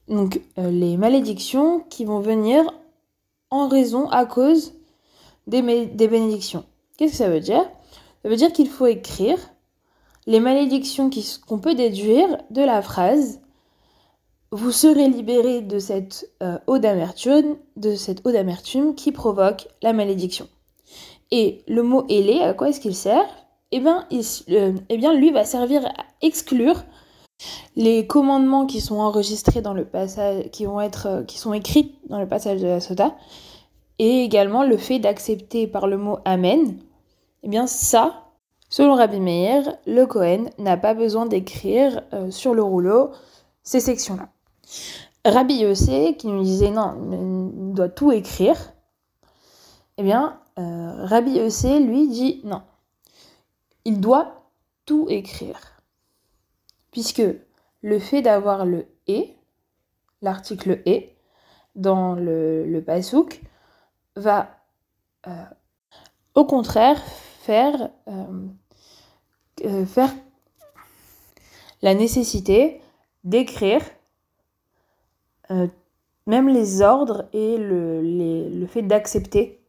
donc, 0.08 0.40
les 0.56 0.96
malédictions 0.96 1.80
qui 1.90 2.04
vont 2.04 2.20
venir 2.20 2.62
en 3.50 3.68
raison, 3.68 4.08
à 4.10 4.26
cause 4.26 4.74
des, 5.46 5.62
bénédictions. 5.62 6.64
Qu'est-ce 6.96 7.12
que 7.12 7.18
ça 7.18 7.28
veut 7.28 7.40
dire? 7.40 7.62
Ça 8.22 8.28
veut 8.28 8.36
dire 8.36 8.52
qu'il 8.52 8.68
faut 8.68 8.86
écrire 8.86 9.38
les 10.26 10.40
malédictions 10.40 11.10
qu'on 11.46 11.58
peut 11.58 11.74
déduire 11.74 12.38
de 12.50 12.62
la 12.62 12.82
phrase 12.82 13.40
vous 14.52 14.70
serez 14.70 15.08
libéré 15.08 15.60
de 15.60 15.78
cette 15.78 16.30
euh, 16.42 16.58
eau 16.66 16.78
d'amertume, 16.78 17.56
de 17.76 17.94
cette 17.94 18.26
eau 18.26 18.32
d'amertume 18.32 18.94
qui 18.94 19.12
provoque 19.12 19.68
la 19.82 19.92
malédiction. 19.92 20.48
Et 21.30 21.62
le 21.66 21.82
mot 21.82 22.06
ailé, 22.08 22.40
à 22.40 22.54
quoi 22.54 22.68
est-ce 22.68 22.80
qu'il 22.80 22.94
sert? 22.94 23.26
Eh 23.72 23.80
bien, 23.80 24.06
euh, 24.50 24.72
eh 24.88 24.96
bien, 24.96 25.12
lui 25.14 25.32
va 25.32 25.44
servir 25.44 25.84
à 25.86 26.04
exclure 26.22 26.84
les 27.76 28.06
commandements 28.06 28.66
qui 28.66 28.80
sont 28.80 28.96
enregistrés 28.96 29.60
dans 29.60 29.74
le 29.74 29.84
passage, 29.84 30.50
qui 30.50 30.66
euh, 30.66 31.24
sont 31.28 31.52
écrits 31.52 31.94
dans 32.08 32.20
le 32.20 32.28
passage 32.28 32.60
de 32.60 32.66
la 32.66 32.80
Soda, 32.80 33.14
et 33.98 34.22
également 34.24 34.62
le 34.62 34.76
fait 34.76 34.98
d'accepter 34.98 35.66
par 35.66 35.86
le 35.86 35.96
mot 35.96 36.18
Amen. 36.24 36.78
Eh 37.42 37.48
bien, 37.48 37.66
ça, 37.66 38.26
Selon 38.68 38.96
Rabbi 38.96 39.20
Meir, 39.20 39.76
le 39.86 40.06
Cohen 40.06 40.46
n'a 40.58 40.76
pas 40.76 40.94
besoin 40.94 41.26
d'écrire 41.26 42.02
euh, 42.12 42.30
sur 42.30 42.52
le 42.52 42.62
rouleau 42.62 43.10
ces 43.62 43.80
sections-là. 43.80 44.28
Rabbi 45.24 45.54
Yossé, 45.54 46.16
qui 46.18 46.26
nous 46.26 46.42
disait 46.42 46.70
non, 46.70 46.94
il 47.68 47.74
doit 47.74 47.88
tout 47.88 48.12
écrire, 48.12 48.56
eh 49.98 50.02
bien, 50.02 50.40
euh, 50.58 51.04
Rabbi 51.04 51.32
Yossé, 51.32 51.80
lui, 51.80 52.08
dit 52.08 52.40
non, 52.44 52.62
il 53.84 54.00
doit 54.00 54.42
tout 54.84 55.06
écrire. 55.08 55.75
Puisque 56.96 57.22
le 57.82 57.98
fait 57.98 58.22
d'avoir 58.22 58.64
le 58.64 58.86
et, 59.06 59.34
l'article 60.22 60.80
et, 60.86 61.14
dans 61.74 62.14
le, 62.14 62.64
le 62.64 62.82
pasouk, 62.82 63.42
va 64.14 64.48
euh, 65.26 65.44
au 66.34 66.46
contraire 66.46 66.98
faire, 67.42 67.90
euh, 68.08 68.46
euh, 69.66 69.84
faire 69.84 70.08
la 71.82 71.92
nécessité 71.92 72.80
d'écrire 73.24 73.82
même 76.26 76.48
les 76.48 76.80
ordres 76.80 77.28
et 77.34 77.58
le, 77.58 78.00
le 78.48 78.66
fait 78.66 78.80
d'accepter 78.80 79.60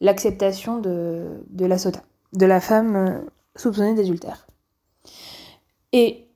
l'acceptation 0.00 0.78
de, 0.78 1.44
de, 1.48 1.64
la 1.64 1.78
sota, 1.78 2.02
de 2.32 2.44
la 2.44 2.60
femme 2.60 3.24
soupçonnée 3.54 3.94
d'adultère. 3.94 4.48
Et 5.92 6.26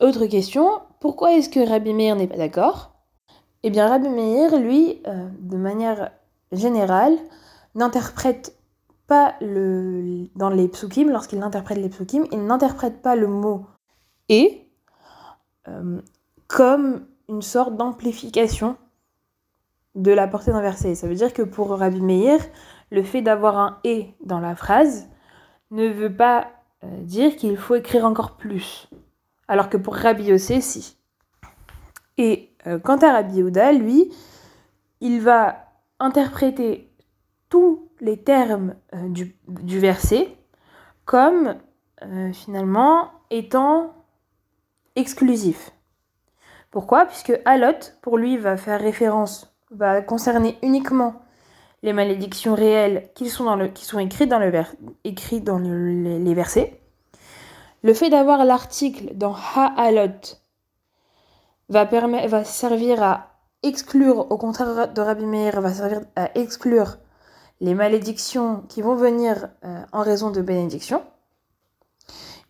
autre 0.00 0.26
question, 0.26 0.80
pourquoi 1.00 1.32
est-ce 1.34 1.48
que 1.48 1.60
Rabbi 1.60 1.92
Meir 1.94 2.16
n'est 2.16 2.26
pas 2.26 2.36
d'accord? 2.36 2.92
Eh 3.62 3.70
bien, 3.70 3.88
Rabbi 3.88 4.08
Meir, 4.08 4.58
lui, 4.58 5.02
de 5.40 5.56
manière 5.56 6.10
générale, 6.50 7.16
n'interprète 7.74 8.56
pas 9.06 9.34
le, 9.40 10.28
dans 10.36 10.50
les 10.50 10.68
psukim, 10.68 11.10
lorsqu'il 11.10 11.42
interprète 11.42 11.78
les 11.78 11.88
psukim, 11.88 12.26
il 12.32 12.44
n'interprète 12.44 13.02
pas 13.02 13.16
le 13.16 13.26
mot 13.26 13.66
et 14.28 14.68
euh, 15.68 16.00
comme 16.48 17.06
une 17.28 17.42
sorte 17.42 17.76
d'amplification 17.76 18.76
de 19.94 20.12
la 20.12 20.26
portée 20.26 20.52
d'un 20.52 20.60
verset. 20.60 20.94
Ça 20.94 21.06
veut 21.06 21.14
dire 21.14 21.32
que 21.32 21.42
pour 21.42 21.70
Rabbi 21.70 22.00
Meir, 22.00 22.40
le 22.90 23.02
fait 23.02 23.22
d'avoir 23.22 23.58
un 23.58 23.78
et 23.84 24.14
dans 24.24 24.40
la 24.40 24.56
phrase 24.56 25.08
ne 25.70 25.88
veut 25.88 26.14
pas 26.14 26.40
euh, 26.40 26.61
dire 26.82 27.36
qu'il 27.36 27.56
faut 27.56 27.74
écrire 27.74 28.04
encore 28.04 28.36
plus. 28.36 28.88
Alors 29.48 29.68
que 29.68 29.76
pour 29.76 29.94
Rabbi 29.94 30.24
Yossé, 30.24 30.60
si. 30.60 30.96
Et 32.18 32.50
euh, 32.66 32.78
quant 32.78 32.98
à 32.98 33.12
Rabbi 33.12 33.36
Yehuda, 33.36 33.72
lui, 33.72 34.12
il 35.00 35.20
va 35.20 35.72
interpréter 35.98 36.90
tous 37.48 37.90
les 38.00 38.22
termes 38.22 38.74
euh, 38.94 39.08
du, 39.08 39.78
verset 39.78 40.36
comme 41.04 41.56
euh, 42.02 42.32
finalement 42.32 43.10
étant 43.30 43.94
exclusifs. 44.96 45.72
Pourquoi? 46.70 47.06
Puisque 47.06 47.38
Alot, 47.44 47.92
pour 48.00 48.18
lui, 48.18 48.36
va 48.36 48.56
faire 48.56 48.80
référence, 48.80 49.54
va 49.70 50.00
concerner 50.02 50.58
uniquement 50.62 51.21
les 51.82 51.92
malédictions 51.92 52.54
réelles 52.54 53.10
qui 53.14 53.28
sont, 53.28 53.44
dans 53.44 53.98
écrites 53.98 54.28
dans, 54.28 55.58
les, 55.58 56.34
versets. 56.34 56.80
Le 57.82 57.94
fait 57.94 58.10
d'avoir 58.10 58.44
l'article 58.44 59.14
dans 59.14 59.34
Ha-Alot 59.34 60.38
va, 61.68 61.84
va 61.84 62.44
servir 62.44 63.02
à 63.02 63.32
exclure, 63.62 64.30
au 64.30 64.38
contraire 64.38 64.92
de 64.92 65.00
Rabbi 65.00 65.24
Meir, 65.24 65.60
va 65.60 65.72
servir 65.72 66.02
à 66.16 66.30
exclure 66.38 66.98
les 67.60 67.74
malédictions 67.74 68.64
qui 68.68 68.82
vont 68.82 68.96
venir 68.96 69.48
euh, 69.64 69.82
en 69.92 70.02
raison 70.02 70.30
de 70.30 70.42
bénédiction. 70.42 71.02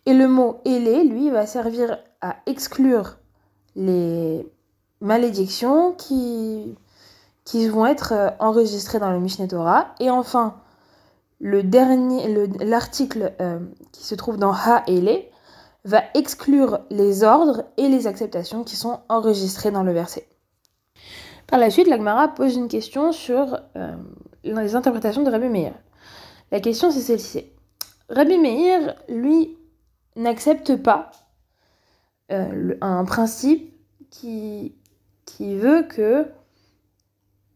Et 0.05 0.13
le 0.13 0.27
mot 0.27 0.59
élé, 0.65 1.03
lui, 1.03 1.29
va 1.29 1.45
servir 1.45 1.99
à 2.21 2.35
exclure 2.45 3.17
les 3.75 4.45
malédictions 5.01 5.93
qui, 5.93 6.75
qui 7.45 7.67
vont 7.67 7.85
être 7.85 8.13
euh, 8.13 8.29
enregistrées 8.39 8.99
dans 8.99 9.11
le 9.11 9.19
Mishneh 9.19 9.47
Torah. 9.47 9.93
Et 9.99 10.09
enfin, 10.09 10.55
le 11.39 11.63
dernier, 11.63 12.47
l'article 12.59 13.33
euh, 13.41 13.59
qui 13.91 14.03
se 14.03 14.15
trouve 14.15 14.37
dans 14.37 14.53
Ha 14.53 14.83
et 14.87 15.31
va 15.85 16.01
exclure 16.13 16.79
les 16.89 17.23
ordres 17.23 17.65
et 17.77 17.89
les 17.89 18.07
acceptations 18.07 18.63
qui 18.63 18.75
sont 18.75 19.01
enregistrés 19.09 19.71
dans 19.71 19.83
le 19.83 19.91
verset. 19.91 20.27
Par 21.47 21.59
la 21.59 21.69
suite, 21.69 21.87
l'Agmara 21.87 22.29
pose 22.29 22.55
une 22.55 22.69
question 22.69 23.11
sur 23.11 23.59
dans 23.75 24.61
les 24.61 24.75
interprétations 24.75 25.23
de 25.23 25.29
Rabbi 25.29 25.49
Meir. 25.49 25.73
La 26.51 26.59
question 26.59 26.91
c'est 26.91 27.01
celle-ci. 27.01 27.45
Rabbi 28.09 28.37
Meir, 28.37 28.95
lui, 29.09 29.57
n'accepte 30.15 30.75
pas 30.75 31.11
euh, 32.31 32.75
un 32.81 33.05
principe 33.05 33.73
qui, 34.09 34.75
qui 35.25 35.55
veut 35.55 35.83
que 35.83 36.27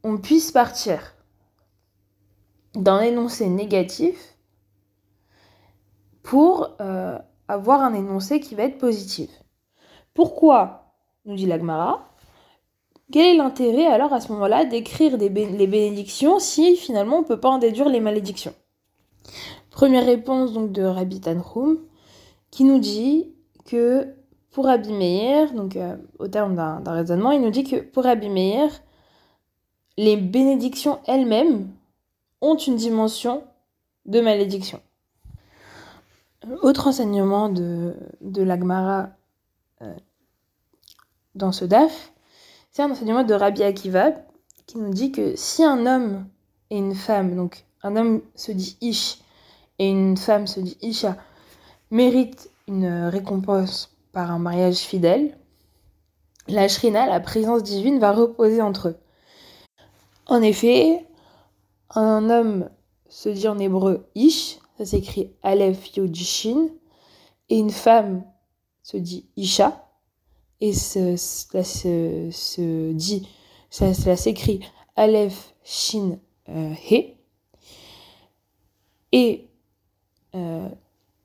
on 0.08 0.18
puisse 0.18 0.52
partir 0.52 1.16
d'un 2.76 3.02
énoncé 3.02 3.50
négatif 3.50 4.38
pour 6.24 6.78
euh, 6.80 7.20
avoir 7.50 7.82
un 7.82 7.94
énoncé 7.94 8.40
qui 8.40 8.56
va 8.56 8.64
être 8.64 8.78
positif. 8.78 9.30
Pourquoi, 10.14 10.94
nous 11.26 11.36
dit 11.36 11.46
l'Agmara, 11.46 12.10
quel 13.12 13.26
est 13.26 13.38
l'intérêt 13.38 13.86
alors 13.86 14.14
à 14.14 14.22
ce 14.22 14.32
moment-là 14.32 14.64
d'écrire 14.64 15.18
les 15.18 15.30
bénédictions 15.30 16.40
si 16.40 16.78
finalement 16.78 17.18
on 17.18 17.22
ne 17.22 17.28
peut 17.28 17.40
pas 17.40 17.50
en 17.50 17.58
déduire 17.58 17.90
les 17.90 18.00
malédictions? 18.00 18.54
Première 19.72 20.06
réponse 20.06 20.54
donc 20.54 20.72
de 20.72 20.84
Rabbi 20.84 21.20
Tanhum 21.20 21.80
qui 22.50 22.64
nous 22.64 22.80
dit 22.80 23.36
que 23.66 24.16
pour 24.52 24.66
Rabbi 24.66 24.94
Meir, 24.94 25.54
donc 25.54 25.76
euh, 25.76 25.98
au 26.18 26.30
terme 26.30 26.56
d'un 26.56 26.94
raisonnement, 26.94 27.32
il 27.32 27.42
nous 27.42 27.52
dit 27.52 27.66
que 27.66 27.82
pour 27.82 28.06
Rabbi 28.06 28.30
Meir, 28.30 28.70
les 29.98 30.16
bénédictions 30.16 31.00
elles-mêmes 31.08 31.70
ont 32.42 32.56
une 32.56 32.76
dimension 32.76 33.44
de 34.06 34.22
malédiction. 34.22 34.82
Autre 36.62 36.88
enseignement 36.88 37.50
de, 37.50 37.94
l'Agmara 38.22 39.10
euh, 39.82 39.94
dans 41.36 41.52
ce 41.52 41.66
DAF, 41.66 42.14
c'est 42.72 42.84
un 42.84 42.92
enseignement 42.92 43.24
de 43.24 43.34
Rabbi 43.34 43.64
Akiva 43.64 44.12
qui 44.66 44.78
nous 44.78 44.92
dit 44.92 45.12
que 45.12 45.36
si 45.36 45.64
un 45.64 45.86
homme 45.86 46.28
et 46.70 46.78
une 46.78 46.96
femme, 46.96 47.36
donc 47.36 47.66
un 47.84 47.96
homme 47.96 48.22
se 48.36 48.52
dit 48.52 48.78
Ish 48.82 49.20
et 49.80 49.90
une 49.90 50.18
femme 50.18 50.48
se 50.48 50.60
dit 50.60 50.78
Isha, 50.82 51.18
méritent 51.92 52.50
une 52.68 53.06
récompense 53.06 53.96
par 54.12 54.32
un 54.32 54.40
mariage 54.40 54.78
fidèle, 54.78 55.38
la 56.48 56.68
Shrina, 56.68 57.08
la 57.08 57.20
présence 57.20 57.64
divine, 57.64 58.00
va 58.00 58.12
reposer 58.12 58.62
entre 58.62 58.90
eux. 58.90 58.98
En 60.28 60.42
effet, 60.42 61.06
un 61.96 62.30
homme 62.30 62.70
se 63.08 63.30
dit 63.30 63.48
en 63.48 63.58
hébreu 63.60 64.08
Ish, 64.16 64.60
ça 64.78 64.86
s'écrit 64.86 65.32
Aleph 65.42 65.96
Yod 65.96 66.14
Shin, 66.14 66.68
et 67.50 67.58
une 67.58 67.70
femme 67.70 68.24
se 68.84 68.98
dit 68.98 69.26
Isha, 69.38 69.88
et 70.60 70.74
ça, 70.74 71.16
s'écrit 74.18 74.60
Aleph 74.96 75.54
Shin 75.64 76.20
euh, 76.50 76.74
He, 76.90 77.16
et 79.14 79.48
euh, 80.36 80.68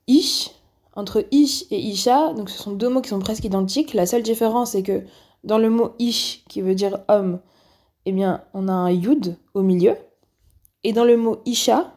Ish, 0.07 0.51
entre 0.95 1.25
Ish 1.31 1.65
et 1.71 1.79
Isha, 1.79 2.33
donc 2.33 2.49
ce 2.49 2.57
sont 2.57 2.71
deux 2.71 2.87
mots 2.87 3.01
qui 3.01 3.09
sont 3.09 3.19
presque 3.19 3.43
identiques. 3.43 3.93
La 3.93 4.05
seule 4.05 4.23
différence, 4.23 4.71
c'est 4.71 4.83
que 4.83 5.03
dans 5.43 5.57
le 5.57 5.69
mot 5.69 5.91
Ish, 5.99 6.45
qui 6.47 6.61
veut 6.61 6.75
dire 6.75 6.99
homme, 7.09 7.41
eh 8.05 8.11
bien, 8.11 8.43
on 8.53 8.67
a 8.67 8.73
un 8.73 8.91
Yud 8.91 9.37
au 9.53 9.61
milieu. 9.61 9.95
Et 10.83 10.93
dans 10.93 11.05
le 11.05 11.17
mot 11.17 11.41
Isha, 11.45 11.93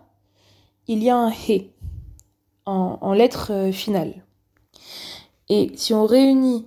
il 0.86 1.02
y 1.02 1.10
a 1.10 1.16
un 1.16 1.30
He 1.30 1.72
en, 2.64 3.12
lettre 3.12 3.52
euh, 3.52 3.72
finale. 3.72 4.24
Et 5.48 5.72
si 5.76 5.94
on 5.94 6.06
réunit 6.06 6.66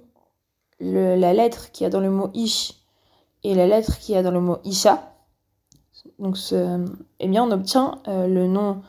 la 0.79 1.33
lettre 1.33 1.71
qu'il 1.71 1.83
y 1.83 1.87
a 1.87 1.89
dans 1.89 1.99
le 1.99 2.09
mot 2.09 2.29
Ish 2.33 2.85
et 3.43 3.53
la 3.53 3.67
lettre 3.67 3.99
qu'il 3.99 4.15
y 4.15 4.17
a 4.17 4.23
dans 4.23 4.31
le 4.31 4.39
mot 4.39 4.59
Isha, 4.63 5.13
donc 6.17 6.37
eh 7.19 7.27
bien, 7.27 7.43
on 7.43 7.51
obtient 7.51 8.01
euh, 8.07 8.27
le 8.27 8.47
nom 8.47 8.81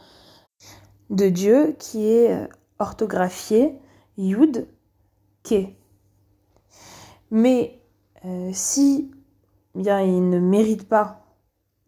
de 1.11 1.29
Dieu 1.29 1.75
qui 1.79 2.07
est 2.07 2.33
euh, 2.33 2.47
orthographié 2.79 3.77
Yud 4.17 4.69
Ke. 5.43 5.67
Mais 7.33 7.81
si 8.53 9.11
bien 9.75 10.01
il 10.01 10.29
ne 10.29 10.39
mérite 10.39 10.89
pas 10.89 11.25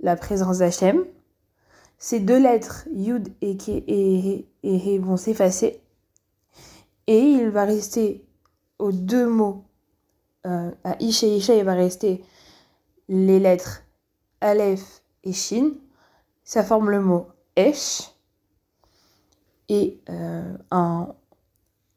la 0.01 0.17
présence 0.17 0.59
d'Hachem, 0.59 1.05
ces 1.99 2.21
deux 2.21 2.39
lettres 2.39 2.87
Yud 2.93 3.33
et 3.41 3.57
Ke 3.57 3.83
et 3.87 4.47
He 4.63 4.99
vont 5.01 5.17
s'effacer 5.17 5.81
et 7.07 7.19
il 7.19 7.49
va 7.51 7.65
rester 7.65 8.25
aux 8.79 8.93
deux 8.93 9.27
mots 9.27 9.65
euh, 10.47 10.71
à 10.85 10.97
Ish 11.01 11.23
et 11.23 11.37
Isha 11.37 11.55
il 11.55 11.65
va 11.65 11.75
rester 11.75 12.25
les 13.09 13.39
lettres 13.39 13.83
Aleph 14.41 15.03
et 15.25 15.33
Shin. 15.33 15.73
Ça 16.45 16.65
forme 16.65 16.91
le 16.91 17.01
mot 17.01 17.29
Esh 17.57 18.11
et 19.69 20.01
euh, 20.11 20.57
un 20.71 21.15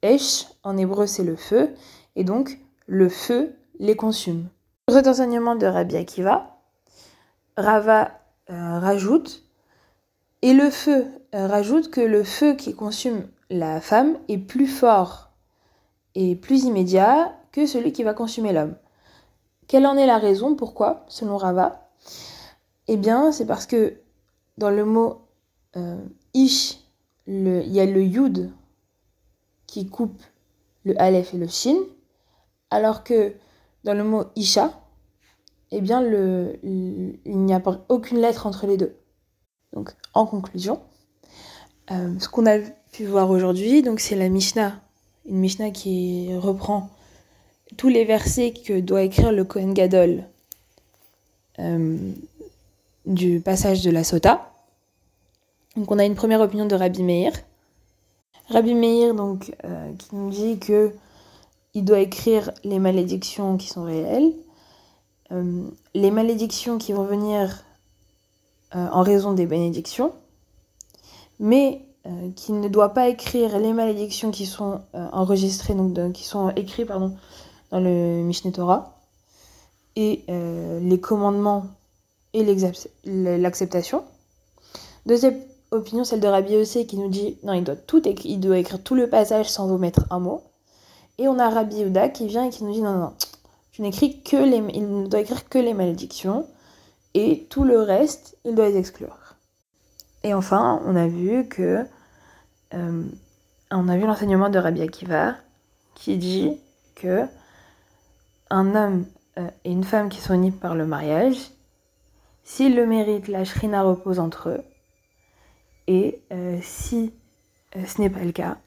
Esh, 0.02 0.46
en 0.64 0.78
hébreu, 0.78 1.08
c'est 1.08 1.24
le 1.24 1.36
feu. 1.36 1.74
Et 2.16 2.24
donc, 2.24 2.60
le 2.86 3.10
feu 3.10 3.56
les 3.80 3.96
consume. 3.96 4.48
Autre 4.88 5.10
enseignement 5.10 5.56
de 5.56 5.66
Rabbi 5.66 5.96
Akiva, 5.96 6.60
Rava 7.58 8.12
euh, 8.52 8.80
rajoute, 8.80 9.42
et 10.44 10.54
le 10.54 10.70
feu 10.70 11.08
euh, 11.34 11.48
rajoute 11.48 11.90
que 11.90 12.02
le 12.02 12.24
feu 12.24 12.54
qui 12.54 12.76
consume 12.76 13.28
la 13.50 13.82
femme 13.82 14.16
est 14.28 14.38
plus 14.38 14.68
fort 14.68 15.32
et 16.14 16.36
plus 16.36 16.66
immédiat 16.66 17.36
que 17.52 17.66
celui 17.66 17.94
qui 17.94 18.04
va 18.04 18.14
consumer 18.14 18.54
l'homme. 18.54 18.76
Quelle 19.68 19.88
en 19.88 19.98
est 19.98 20.06
la 20.06 20.20
raison? 20.20 20.56
Pourquoi 20.56 21.04
Selon 21.08 21.38
Rava? 21.38 21.90
Eh 22.88 22.98
bien, 22.98 23.32
c'est 23.32 23.48
parce 23.48 23.66
que 23.66 23.98
dans 24.60 24.70
le 24.70 24.86
mot 24.86 25.22
Ish, 26.36 26.78
il 27.26 27.68
y 27.68 27.80
a 27.80 27.86
le 27.88 28.04
yud 28.04 28.52
qui 29.66 29.90
coupe 29.90 30.22
le 30.84 30.94
aleph 31.02 31.34
et 31.34 31.38
le 31.38 31.48
shin, 31.48 31.80
alors 32.70 33.04
que 33.04 33.34
dans 33.86 33.94
le 33.94 34.04
mot 34.04 34.26
isha, 34.36 34.82
eh 35.72 35.80
bien 35.80 36.02
il 36.04 37.18
n'y 37.26 37.54
a 37.54 37.62
aucune 37.88 38.20
lettre 38.20 38.48
entre 38.48 38.68
les 38.68 38.78
deux. 38.78 38.96
Donc 39.74 39.92
en 40.14 40.26
conclusion, 40.26 40.82
euh, 41.92 42.14
ce 42.20 42.28
qu'on 42.28 42.48
a 42.48 42.58
pu 42.92 43.06
voir 43.06 43.30
aujourd'hui, 43.30 43.84
donc 43.84 44.00
c'est 44.00 44.16
la 44.16 44.28
Mishnah, 44.28 44.82
une 45.28 45.38
Mishnah 45.38 45.70
qui 45.70 46.36
reprend 46.36 46.90
tous 47.78 47.90
les 47.90 48.06
versets 48.06 48.54
que 48.54 48.80
doit 48.80 49.04
écrire 49.04 49.32
le 49.32 49.44
Kohen 49.44 49.74
Gadol 49.74 50.24
euh, 51.60 52.12
du 53.06 53.40
passage 53.40 53.84
de 53.84 53.92
la 53.92 54.04
Sota. 54.04 54.52
Donc 55.76 55.92
on 55.92 56.00
a 56.00 56.06
une 56.06 56.16
première 56.16 56.42
opinion 56.42 56.66
de 56.66 56.76
Rabbi 56.76 57.04
Meir. 57.04 57.34
Rabbi 58.50 58.74
Meir 58.74 59.14
donc 59.14 59.54
euh, 59.64 59.94
qui 59.94 60.16
nous 60.16 60.32
dit 60.32 60.58
que 60.58 60.92
il 61.76 61.86
doit 61.86 62.00
écrire 62.00 62.52
les 62.64 62.80
malédictions 62.80 63.58
qui 63.58 63.68
sont 63.68 63.84
réelles, 63.84 64.34
euh, 65.32 65.62
les 65.94 66.10
malédictions 66.10 66.80
qui 66.80 66.94
vont 66.94 67.04
venir 67.04 67.64
euh, 68.76 68.88
en 68.92 69.04
raison 69.04 69.34
des 69.34 69.46
bénédictions, 69.46 70.12
mais 71.40 71.82
qui 72.36 72.54
ne 72.54 72.68
doit 72.68 72.94
pas 72.94 73.10
écrire 73.10 73.58
les 73.58 73.74
malédictions 73.74 74.30
qui 74.30 74.46
sont 74.46 74.82
enregistrées 74.94 75.74
donc 75.74 76.14
qui 76.14 76.24
sont 76.24 76.52
écrites 76.52 76.90
dans 76.90 77.80
le 77.80 78.22
Mishneh 78.22 78.52
Torah 78.52 79.00
et 79.96 80.24
les 80.28 81.00
commandements 81.00 81.66
et 82.36 82.46
l'acceptation. 83.06 84.04
Deuxième 85.08 85.42
opinion, 85.72 86.04
celle 86.04 86.20
de 86.20 86.28
Rabbi 86.28 86.54
Yossé 86.54 86.86
qui 86.86 86.98
nous 86.98 87.10
dit 87.10 87.38
non, 87.44 87.54
il 87.54 87.64
doit 87.64 87.76
tout 87.76 88.02
il 88.08 88.40
doit 88.40 88.58
écrire 88.58 88.84
tout 88.84 88.96
le 88.96 89.10
passage 89.10 89.50
sans 89.50 89.72
omettre 89.72 90.06
un 90.10 90.20
mot. 90.20 90.44
Et 91.18 91.28
on 91.28 91.40
a 91.40 91.50
Rabbi 91.50 91.76
Yehuda 91.78 92.10
qui 92.10 92.28
vient 92.28 92.46
et 92.46 92.50
qui 92.50 92.64
nous 92.64 92.74
dit 92.74 92.82
non, 92.82 92.98
non, 92.98 93.14
tu 93.72 93.82
n'écris 93.82 94.22
que 94.22 94.38
les, 94.38 94.64
il 94.74 95.02
ne 95.02 95.08
doit 95.08 95.20
écrire 95.22 95.48
que 95.48 95.58
les 95.58 95.74
malédictions 95.74 96.48
et 97.14 97.46
tout 97.50 97.64
le 97.64 97.82
reste, 97.82 98.38
il 98.44 98.56
doit 98.56 98.70
les 98.70 98.78
exclure. 98.78 99.36
Et 100.24 100.34
enfin, 100.34 100.82
on 100.86 100.96
a 100.96 101.08
vu 101.08 101.48
que 101.48 101.86
euh, 102.74 103.04
on 103.72 103.88
a 103.88 103.98
vu 103.98 104.06
l'enseignement 104.06 104.50
de 104.50 104.60
Rabbi 104.60 104.82
Akiva 104.82 105.36
qui 105.94 106.18
dit 106.18 106.60
que 106.96 107.26
un 108.50 108.76
homme 108.76 109.06
euh, 109.38 109.50
et 109.64 109.72
une 109.72 109.84
femme 109.84 110.10
qui 110.10 110.20
sont 110.20 110.34
unis 110.34 110.52
par 110.52 110.76
le 110.76 110.86
mariage, 110.86 111.38
s'ils 112.44 112.76
le 112.76 112.86
méritent, 112.86 113.28
la 113.28 113.46
shrina 113.46 113.84
repose 113.84 114.20
entre 114.20 114.50
eux. 114.50 114.64
Et 115.88 116.22
euh, 116.32 116.60
si 116.62 117.14
ce 117.74 118.02
n'est 118.02 118.10
pas 118.10 118.24
le 118.24 118.32
cas, 118.32 118.58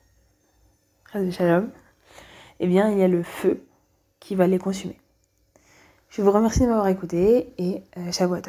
Shalom, 1.12 1.70
eh 2.61 2.66
bien 2.66 2.90
il 2.90 2.99
y 2.99 3.03
a 3.03 3.09
le 3.09 3.23
feu 3.23 3.62
qui 4.21 4.35
va 4.35 4.47
les 4.47 4.59
consumer. 4.59 4.97
Je 6.11 6.23
vous 6.23 6.33
remercie 6.33 6.61
de 6.61 6.66
m'avoir 6.66 6.88
écouté 6.88 7.53
et 7.59 7.83
euh, 7.97 8.12
Shavuot 8.12 8.42